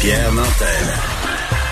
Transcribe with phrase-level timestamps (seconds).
[0.00, 0.98] Pierre Nantel.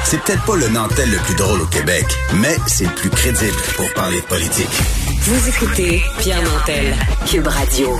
[0.04, 3.56] C'est peut-être pas le Nantel le plus drôle au Québec, mais c'est le plus crédible
[3.76, 4.70] pour parler de politique.
[5.22, 6.94] Vous écoutez Pierre Nantel,
[7.26, 7.98] Cube Radio.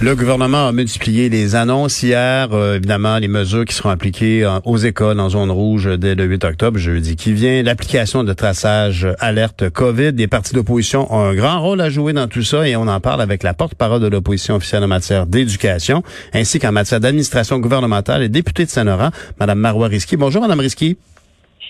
[0.00, 4.60] Le gouvernement a multiplié les annonces hier, euh, évidemment, les mesures qui seront appliquées euh,
[4.64, 9.08] aux écoles en zone rouge dès le 8 octobre, jeudi qui vient, l'application de traçage
[9.18, 10.12] alerte COVID.
[10.12, 13.00] Les partis d'opposition ont un grand rôle à jouer dans tout ça et on en
[13.00, 18.22] parle avec la porte-parole de l'opposition officielle en matière d'éducation, ainsi qu'en matière d'administration gouvernementale
[18.22, 19.10] et députée de Saint-Laurent,
[19.40, 20.16] Mme Marois Risky.
[20.16, 20.96] Bonjour, Mme Risky.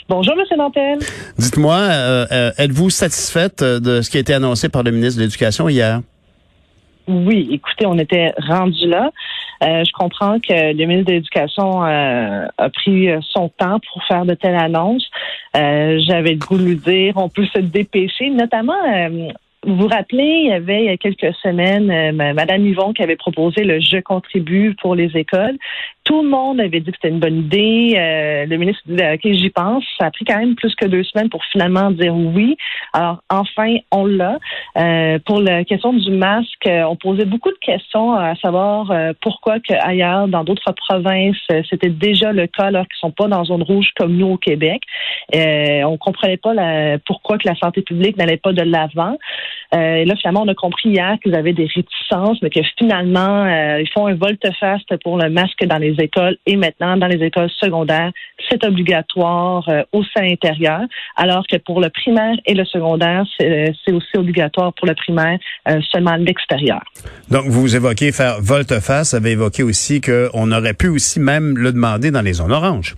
[0.06, 0.58] Bonjour, M.
[0.58, 0.98] Nantel.
[1.38, 5.66] Dites-moi, euh, êtes-vous satisfaite de ce qui a été annoncé par le ministre de l'Éducation
[5.70, 6.02] hier?
[7.08, 9.10] Oui, écoutez, on était rendu là.
[9.62, 14.26] Euh, je comprends que le ministre de l'Éducation euh, a pris son temps pour faire
[14.26, 15.08] de telles annonces.
[15.56, 18.74] Euh, j'avais le goût de lui dire, on peut se dépêcher, notamment
[19.66, 23.02] vous vous rappelez, il y avait il y a quelques semaines, euh, Madame Yvon qui
[23.02, 25.58] avait proposé le Je contribue pour les écoles.
[26.04, 27.94] Tout le monde avait dit que c'était une bonne idée.
[27.96, 29.84] Euh, le ministre dit OK, j'y pense.
[29.98, 32.56] Ça a pris quand même plus que deux semaines pour finalement dire oui.
[32.92, 34.38] Alors enfin, on l'a.
[34.78, 39.74] Euh, pour la question du masque, on posait beaucoup de questions à savoir pourquoi que
[39.74, 41.36] ailleurs, dans d'autres provinces,
[41.68, 44.82] c'était déjà le cas alors qu'ils sont pas dans zone rouge comme nous au Québec.
[45.34, 49.16] on comprenait pas la, pourquoi que la santé publique n'allait pas de l'avant.
[49.74, 53.80] Euh, là, finalement, on a compris hier qu'ils avaient des réticences, mais que finalement, euh,
[53.80, 57.50] ils font un volte-face pour le masque dans les écoles et maintenant, dans les écoles
[57.60, 58.10] secondaires,
[58.48, 60.80] c'est obligatoire euh, au sein intérieur,
[61.16, 65.38] alors que pour le primaire et le secondaire, c'est aussi obligatoire pour le primaire
[65.90, 66.82] seulement l'extérieur.
[67.30, 72.10] Donc, vous évoquez faire volte-face, avez évoqué aussi qu'on aurait pu aussi même le demander
[72.10, 72.94] dans les zones oranges.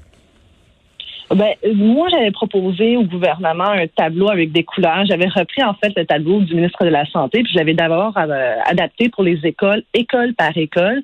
[1.33, 5.05] Ben, moi, j'avais proposé au gouvernement un tableau avec des couleurs.
[5.07, 8.57] J'avais repris, en fait, le tableau du ministre de la Santé, puis j'avais d'abord euh,
[8.67, 11.01] adapté pour les écoles, école par école,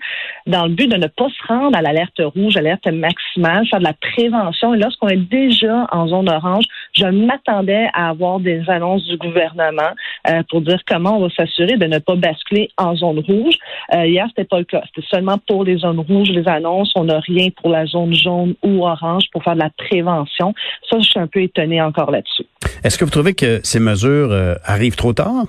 [0.48, 3.84] dans le but de ne pas se rendre à l'alerte rouge, alerte maximale, faire de
[3.84, 4.74] la prévention.
[4.74, 9.92] Et lorsqu'on est déjà en zone orange, je m'attendais à avoir des annonces du gouvernement
[10.28, 13.54] euh, pour dire comment on va s'assurer de ne pas basculer en zone rouge.
[13.94, 14.82] Euh, hier, c'était pas le cas.
[14.86, 16.92] C'était seulement pour les zones rouges, les annonces.
[16.96, 20.54] On n'a rien pour la zone jaune ou orange pour faire de la prévention
[20.90, 22.44] ça, je suis un peu étonnée encore là-dessus.
[22.84, 25.46] Est-ce que vous trouvez que ces mesures euh, arrivent trop tard?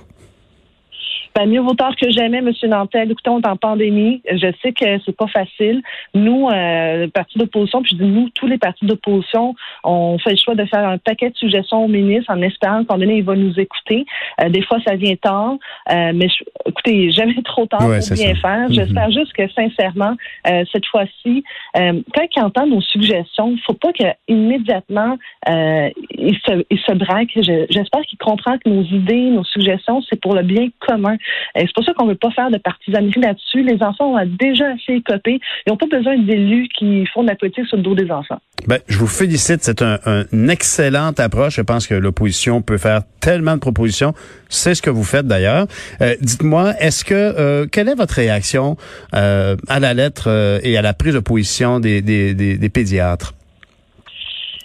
[1.38, 2.50] Ben, mieux vaut tard que jamais, M.
[2.64, 3.12] Nantel.
[3.12, 4.20] Écoutez, on est en pandémie.
[4.28, 5.82] Je sais que c'est pas facile.
[6.12, 9.54] Nous, euh, parti d'opposition, puis je dis nous, tous les partis d'opposition,
[9.84, 12.98] on fait le choix de faire un paquet de suggestions au ministre en espérant qu'en
[12.98, 14.04] donné, il va nous écouter.
[14.40, 15.54] Euh, des fois, ça vient tard,
[15.92, 16.26] euh, mais
[16.66, 18.68] écoutez, jamais trop tard pour bien faire.
[18.68, 18.72] Mhm.
[18.72, 20.16] J'espère juste que, sincèrement,
[20.48, 21.44] euh, cette fois-ci,
[21.76, 25.16] euh, quand il entend nos suggestions, il faut pas qu'immédiatement,
[25.46, 27.30] il se, il se braque.
[27.70, 31.16] J'espère qu'il comprend que nos idées, nos suggestions, c'est pour le bien commun.
[31.54, 33.62] C'est pour ça qu'on ne veut pas faire de partisanerie là-dessus.
[33.62, 35.40] Les enfants ont déjà assez écopé.
[35.66, 38.38] Ils n'ont pas besoin d'élus qui font de la politique sur le dos des enfants.
[38.66, 39.62] Ben, je vous félicite.
[39.62, 39.98] C'est un,
[40.32, 41.56] une excellente approche.
[41.56, 44.14] Je pense que l'opposition peut faire tellement de propositions.
[44.48, 45.66] C'est ce que vous faites d'ailleurs.
[46.00, 48.76] Euh, dites-moi, est-ce que euh, quelle est votre réaction
[49.14, 53.34] euh, à la lettre et à la prise de position des, pédiatres?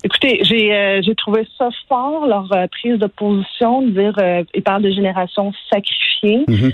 [0.03, 4.44] Écoutez, j'ai euh, j'ai trouvé ça fort, leur euh, prise de position, de dire, euh,
[4.53, 6.44] ils parlent de génération sacrifiée.
[6.47, 6.74] Mm-hmm.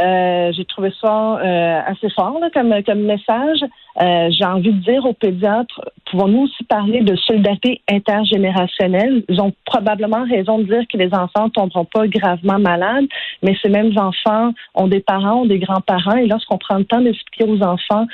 [0.00, 3.60] Euh, j'ai trouvé ça euh, assez fort là, comme, comme message.
[4.00, 5.80] Euh, j'ai envie de dire aux pédiatres,
[6.10, 9.24] pouvons-nous aussi parler de solidarité intergénérationnelle?
[9.28, 13.06] Ils ont probablement raison de dire que les enfants ne tomberont pas gravement malades,
[13.42, 17.00] mais ces mêmes enfants ont des parents, ont des grands-parents, et lorsqu'on prend le temps
[17.00, 18.06] d'expliquer aux enfants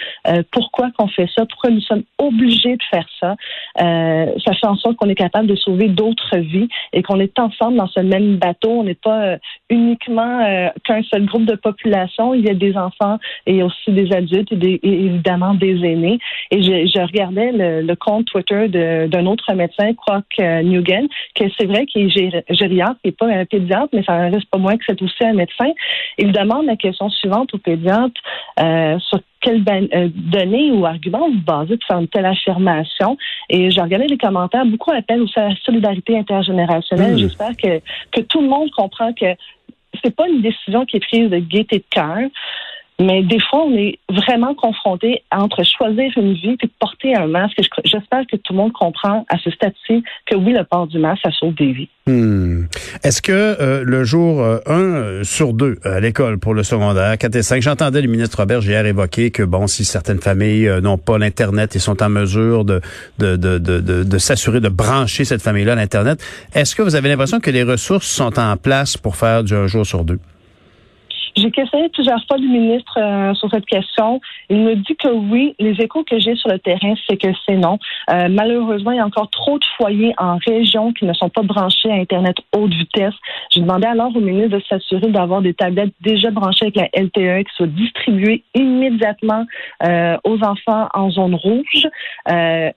[0.51, 3.35] pourquoi qu'on fait ça, pourquoi nous sommes obligés de faire ça,
[3.79, 7.77] ça fait en sorte qu'on est capable de sauver d'autres vies et qu'on est ensemble
[7.77, 8.71] dans ce même bateau.
[8.71, 9.37] On n'est pas
[9.71, 12.35] uniquement qu'un seul groupe de population.
[12.35, 16.19] Il y a des enfants et aussi des adultes et, évidemment des aînés.
[16.51, 21.87] Et je, regardais le, compte Twitter d'un autre médecin, Croc euh, Newgen, que c'est vrai
[21.87, 24.85] qu'il est gériatre, il n'est pas un pédiatre, mais ça ne reste pas moins que
[24.87, 25.71] c'est aussi un médecin.
[26.19, 28.21] Il demande la question suivante au pédiatre
[28.61, 33.17] euh, sur quelles euh, données ou arguments vous basez pour faire une telle affirmation.
[33.49, 37.15] Et je regardais les commentaires, beaucoup appellent aussi à la solidarité intergénérationnelle.
[37.15, 37.19] Hmm.
[37.19, 37.81] J'espère que,
[38.13, 39.27] que tout le monde comprend que
[40.03, 42.29] c'est pas une décision qui est prise de gaieté de cœur.
[42.99, 47.61] Mais des fois, on est vraiment confronté entre choisir une vie et porter un masque.
[47.85, 51.23] J'espère que tout le monde comprend à ce stade-ci que oui, le port du masque,
[51.23, 51.89] ça sauve des vies.
[52.07, 52.67] Hmm.
[53.03, 57.19] Est-ce que euh, le jour 1 euh, euh, sur 2 à l'école pour le secondaire,
[57.19, 60.99] 4 et 5, j'entendais le ministre Robert hier évoquer que, bon, si certaines familles n'ont
[60.99, 62.81] pas l'Internet et sont en mesure de,
[63.19, 67.11] de, de, de, de s'assurer de brancher cette famille-là à l'Internet, est-ce que vous avez
[67.11, 70.19] l'impression que les ressources sont en place pour faire du un jour sur deux?
[71.37, 74.23] J'ai questionné plusieurs fois le ministre euh, sur cette question.
[74.49, 75.55] Il me dit que oui.
[75.59, 77.79] Les échos que j'ai sur le terrain, c'est que c'est non.
[78.11, 81.43] Euh, malheureusement, il y a encore trop de foyers en région qui ne sont pas
[81.43, 83.13] branchés à Internet haute vitesse.
[83.51, 87.45] J'ai demandé alors au ministre de s'assurer d'avoir des tablettes déjà branchées avec la LTE
[87.47, 89.45] qui soient distribuées immédiatement
[89.83, 91.87] euh, aux enfants en zone rouge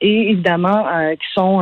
[0.01, 1.59] et évidemment qui sont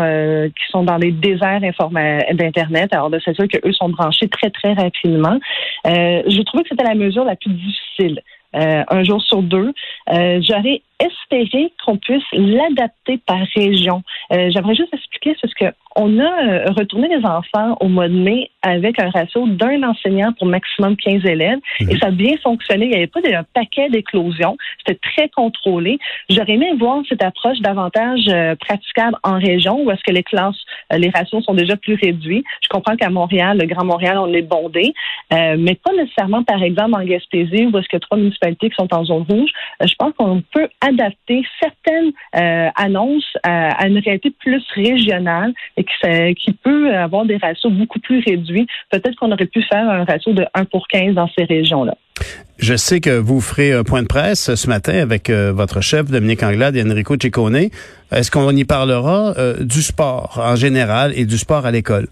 [0.48, 2.94] qui sont dans les déserts d'internet.
[2.94, 5.38] Alors de s'assurer qu'eux sont branchés très très rapidement.
[5.86, 8.24] je trouvais que c'était la mesure la plus difficile.
[8.56, 9.74] Euh, un jour sur deux.
[10.10, 14.04] Euh, j'aurais espéré qu'on puisse l'adapter par région.
[14.32, 18.14] Euh, j'aimerais juste expliquer ce que on a euh, retourné les enfants au mois de
[18.14, 21.98] mai avec un ratio d'un enseignant pour maximum 15 élèves et mhm.
[21.98, 22.86] ça a bien fonctionné.
[22.86, 24.58] Il n'y avait pas de, un paquet d'éclosions.
[24.78, 25.98] C'était très contrôlé.
[26.30, 30.56] J'aurais aimé voir cette approche davantage euh, praticable en région où est-ce que les classes,
[30.94, 32.44] euh, les ratios sont déjà plus réduits.
[32.62, 34.94] Je comprends qu'à Montréal, le Grand Montréal, on est bondé,
[35.32, 38.18] mais pas nécessairement, par exemple, en Gaspésie où est-ce que trois
[38.60, 39.50] qui sont en zone rouge.
[39.82, 42.12] je pense qu'on peut adapter certaines
[42.76, 45.84] annonces à, une réalité plus régionale et
[46.34, 48.68] qui, peut avoir des ratios beaucoup plus réduits.
[48.90, 51.96] Peut-être qu'on aurait pu faire un ratio de 1 pour 15 dans ces régions-là.
[52.58, 56.10] Je sais que vous ferez un point de presse ce matin avec euh, votre chef,
[56.10, 57.70] Dominique Anglade et Enrico Ciccone.
[58.12, 62.08] Est-ce qu'on y parlera euh, du sport en général et du sport à l'école?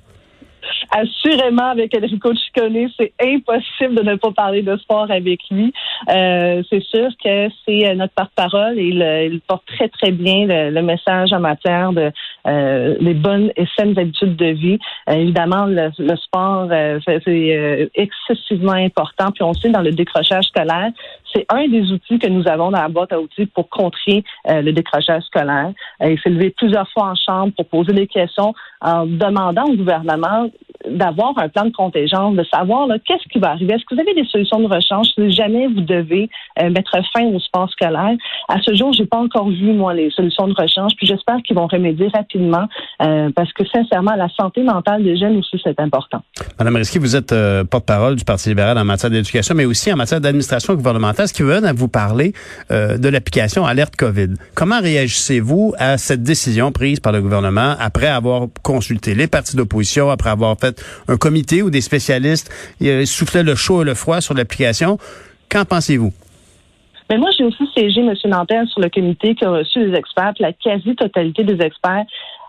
[0.95, 5.73] Assurément avec Enrico Ciccone, c'est impossible de ne pas parler de sport avec lui.
[6.09, 10.81] Euh, c'est sûr que c'est euh, notre porte-parole et il, porte très très bien le,
[10.81, 12.11] message en matière de
[12.47, 14.79] euh, les bonnes et saines habitudes de vie.
[15.09, 16.69] évidemment, le, sport
[17.05, 19.31] c'est excessivement important.
[19.31, 20.91] Puis on sait dans le décrochage scolaire,
[21.33, 24.71] c'est un des outils que nous avons dans la boîte à outils pour contrer le
[24.71, 25.71] décrochage scolaire.
[26.01, 30.49] il s'est levé plusieurs fois en chambre pour poser des questions en demandant au gouvernement
[30.89, 33.73] d'avoir un plan de contingence, de savoir qu'est-ce qui va arriver?
[33.73, 35.07] Est-ce que vous avez des solutions de rechange?
[35.15, 36.29] Si jamais vous devez
[36.61, 38.15] euh, mettre fin au sport scolaire?
[38.47, 41.55] À ce jour, j'ai pas encore vu, moi, les solutions de rechange, puis j'espère qu'ils
[41.55, 42.67] vont remédier rapidement
[43.01, 46.21] euh, parce que, sincèrement, la santé mentale des jeunes aussi, c'est important.
[46.59, 49.95] Madame Risky, vous êtes euh, porte-parole du Parti libéral en matière d'éducation, mais aussi en
[49.95, 51.27] matière d'administration gouvernementale.
[51.27, 52.33] Ce qui veut vous parler
[52.69, 54.33] de l'application Alerte COVID?
[54.53, 60.09] Comment réagissez-vous à cette décision prise par le gouvernement après avoir consulté les partis d'opposition,
[60.09, 60.74] après avoir fait
[61.07, 62.49] un comité ou des spécialistes
[63.05, 64.97] soufflaient le chaud et le froid sur l'application.
[65.49, 66.13] Qu'en pensez-vous?
[67.09, 68.13] Mais moi, j'ai aussi siégé, M.
[68.25, 70.33] Nantel, sur le comité qui a reçu les experts.
[70.39, 72.05] la quasi-totalité des experts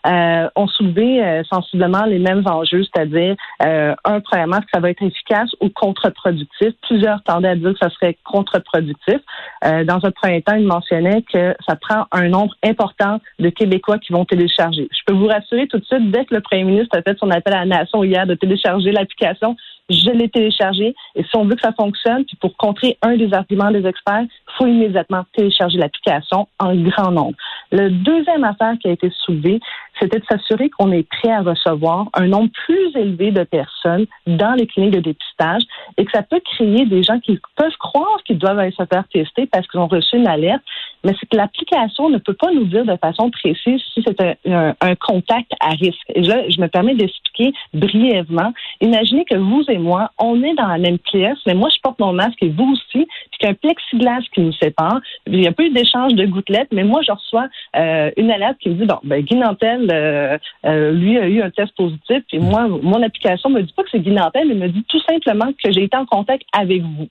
[0.07, 4.91] euh, ont soulevé euh, sensiblement les mêmes enjeux, c'est-à-dire, euh, un, premièrement, que ça va
[4.91, 6.69] être efficace ou contre-productif?
[6.89, 9.19] Plusieurs tendaient à dire que ça serait contre-productif.
[9.65, 13.99] Euh, dans un premier temps, ils mentionnaient que ça prend un nombre important de Québécois
[13.99, 14.89] qui vont télécharger.
[14.91, 17.31] Je peux vous rassurer tout de suite, dès que le premier ministre a fait son
[17.31, 19.57] appel à la nation hier de télécharger l'application,
[19.89, 20.95] je l'ai téléchargé.
[21.15, 24.23] Et si on veut que ça fonctionne, puis pour contrer un des arguments des experts,
[24.23, 27.37] il faut immédiatement télécharger l'application en grand nombre.
[27.73, 29.61] Le deuxième affaire qui a été soulevée,
[30.01, 34.55] c'était de s'assurer qu'on est prêt à recevoir un nombre plus élevé de personnes dans
[34.55, 35.63] les cliniques de dépistage
[35.97, 39.05] et que ça peut créer des gens qui peuvent croire qu'ils doivent aller se faire
[39.13, 40.63] tester parce qu'ils ont reçu une alerte,
[41.07, 44.75] mais c'est que l'application ne peut pas nous dire de façon précise si c'est un,
[44.81, 46.11] un, contact à risque.
[46.15, 48.53] Et là, je me permets d'expliquer brièvement.
[48.81, 52.01] Imaginez que vous et moi, on est dans la même pièce, mais moi, je porte
[52.01, 55.01] mon masque et vous aussi, puis qu'il y a un plexiglas qui nous sépare.
[55.27, 58.71] Il y a peu d'échange de gouttelettes, mais moi, je reçois euh, une alerte qui
[58.71, 62.39] me dit, bon, ben, Guy Nantel, euh, euh, lui, a eu un test positif, et
[62.41, 65.53] moi, mon application me dit pas que c'est Guy Nantel, mais me dit tout simplement
[65.63, 67.09] que j'ai été en contact avec vous.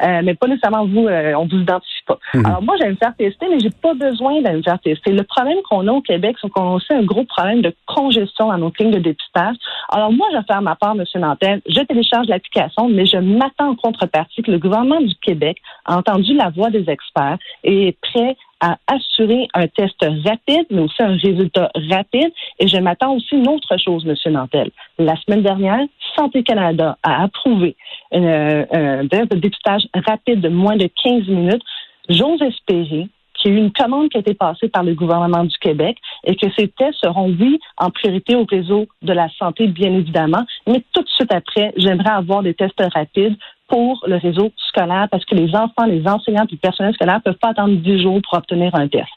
[0.00, 2.18] mais pas nécessairement vous, on vous identifie pas.
[2.34, 2.46] Mhm.
[2.46, 5.12] Alors, moi, j'aime faire tester, mais j'ai pas besoin d'aller me.
[5.12, 8.50] Le problème qu'on a au Québec, c'est qu'on a aussi un gros problème de congestion
[8.50, 9.56] à nos cliniques de dépistage.
[9.90, 11.04] Alors, moi, je vais faire ma part, M.
[11.20, 11.60] Nantel.
[11.66, 16.34] Je télécharge l'application, mais je m'attends en contrepartie que le gouvernement du Québec a entendu
[16.34, 21.16] la voix des experts et est prêt à assurer un test rapide, mais aussi un
[21.16, 22.32] résultat rapide.
[22.58, 24.32] Et je m'attends aussi une autre chose, M.
[24.32, 24.70] Nantel.
[24.98, 27.76] La semaine dernière, Santé Canada a approuvé
[28.12, 31.62] un, un dépistage rapide de moins de 15 minutes.
[32.08, 35.44] J'ose espérer qu'il y a eu une commande qui a été passée par le gouvernement
[35.44, 39.66] du Québec et que ces tests seront, oui, en priorité au réseau de la santé,
[39.68, 43.36] bien évidemment, mais tout de suite après, j'aimerais avoir des tests rapides
[43.68, 47.38] pour le réseau scolaire parce que les enfants, les enseignants et le personnel scolaire peuvent
[47.40, 49.08] pas attendre 10 jours pour obtenir un test.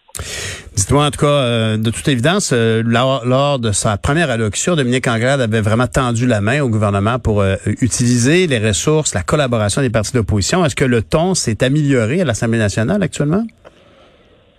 [0.76, 5.08] Dites-moi, en tout cas, euh, de toute évidence, euh, lors, de sa première allocution, Dominique
[5.08, 9.82] Anglade avait vraiment tendu la main au gouvernement pour euh, utiliser les ressources, la collaboration
[9.82, 10.66] des partis d'opposition.
[10.66, 13.44] Est-ce que le ton s'est amélioré à l'Assemblée nationale actuellement?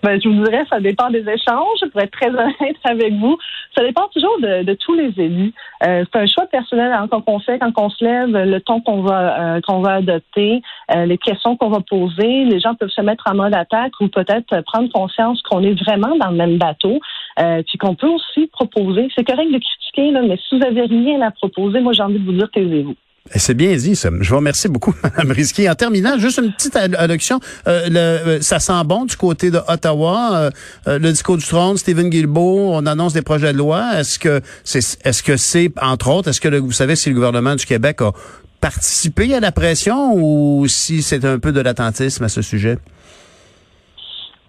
[0.03, 1.79] Ben, je vous dirais, ça dépend des échanges.
[1.91, 3.37] Pour être très honnête avec vous,
[3.75, 5.53] ça dépend toujours de, tous les élus.
[5.83, 9.01] Euh, c'est un choix personnel hein, qu'on fait quand on se lève, le ton qu'on
[9.01, 10.61] va qu'on va adopter,
[10.93, 12.45] les questions qu'on va poser.
[12.45, 16.15] Les gens peuvent se mettre en mode attaque ou peut-être prendre conscience qu'on est vraiment
[16.17, 16.99] dans le même bateau,
[17.37, 19.09] puis qu'on peut aussi proposer.
[19.15, 22.19] C'est correct de critiquer, là, mais si vous avez rien à proposer, moi j'ai envie
[22.19, 22.95] de vous dire taisez-vous.
[23.31, 24.09] Eh, c'est bien dit, ça.
[24.19, 25.69] Je vous remercie beaucoup, Mme Risky.
[25.69, 27.39] En terminant, juste une petite allocution.
[27.67, 30.51] Euh, euh, ça sent bon du côté de Ottawa.
[30.87, 33.97] Euh, le discours du trône, Stephen Guilbeault, on annonce des projets de loi.
[33.99, 37.55] Est-ce que c'est, est-ce que c'est, entre autres, est-ce que vous savez si le gouvernement
[37.55, 38.11] du Québec a
[38.59, 42.77] participé à la pression ou si c'est un peu de l'attentisme à ce sujet?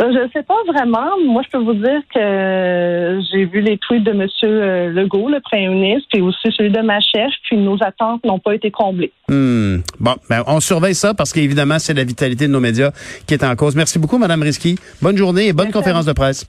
[0.04, 1.10] Euh, je ne sais pas vraiment.
[1.26, 4.26] Moi, je peux vous dire que j'ai vu les tweets de M.
[4.44, 8.38] Euh, Legault, le premier ministre, puis aussi celui de ma chef, puis nos attentes n'ont
[8.38, 9.12] pas été comblées.
[9.28, 9.78] Hmm.
[10.00, 12.90] Bon, ben, on surveille ça parce qu'évidemment, c'est la vitalité de nos médias
[13.26, 13.76] qui est en cause.
[13.76, 14.76] Merci beaucoup, Mme Risky.
[15.00, 16.46] Bonne journée et bonne conférence de presse.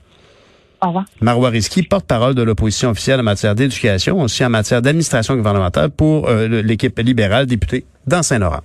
[0.82, 1.04] Au revoir.
[1.22, 6.28] Marois Risky, porte-parole de l'opposition officielle en matière d'éducation, aussi en matière d'administration gouvernementale pour
[6.28, 8.60] euh, l'équipe libérale députée dans Saint-Laurent.